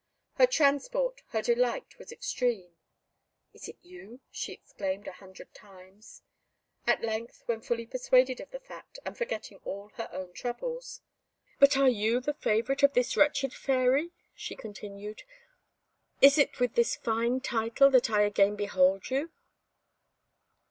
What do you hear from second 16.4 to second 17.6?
with this fine